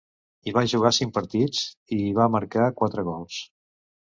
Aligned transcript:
Hi 0.45 0.53
va 0.55 0.63
jugar 0.71 0.91
cinc 0.99 1.13
partits, 1.17 1.61
i 1.99 1.99
hi 2.07 2.15
va 2.21 2.27
marcar 2.37 2.73
quatre 2.81 3.05
gols. 3.11 3.39